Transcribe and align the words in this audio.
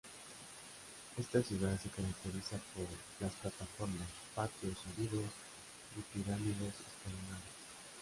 Esta 1.15 1.43
ciudad 1.43 1.79
se 1.79 1.87
caracteriza 1.89 2.57
por 2.75 2.87
las 3.19 3.31
plataformas, 3.33 4.07
patios 4.33 4.75
hundidos 4.97 5.29
y 5.95 6.17
pirámides 6.19 6.57
escalonadas. 6.73 7.43